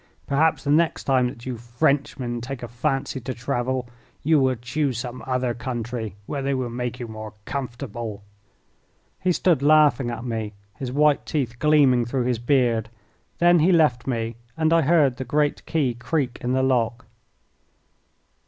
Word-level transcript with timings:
Perhaps 0.25 0.63
the 0.63 0.71
next 0.71 1.03
time 1.03 1.27
that 1.27 1.45
you 1.45 1.57
Frenchmen 1.59 2.41
take 2.41 2.63
a 2.63 2.67
fancy 2.67 3.19
to 3.19 3.35
travel 3.35 3.87
you 4.23 4.39
will 4.39 4.55
choose 4.55 4.97
some 4.97 5.21
other 5.27 5.53
country 5.53 6.15
where 6.25 6.41
they 6.41 6.55
will 6.55 6.71
make 6.71 6.99
you 6.99 7.07
more 7.07 7.35
comfortable." 7.45 8.23
He 9.19 9.31
stood 9.31 9.61
laughing 9.61 10.09
at 10.09 10.25
me, 10.25 10.53
his 10.75 10.91
white 10.91 11.23
teeth 11.27 11.59
gleaming 11.59 12.05
through 12.05 12.23
his 12.25 12.39
beard. 12.39 12.89
Then 13.37 13.59
he 13.59 13.71
left 13.71 14.07
me, 14.07 14.37
and 14.57 14.73
I 14.73 14.81
heard 14.81 15.17
the 15.17 15.23
great 15.23 15.63
key 15.67 15.93
creak 15.93 16.39
in 16.41 16.53
the 16.53 16.63
lock. 16.63 17.05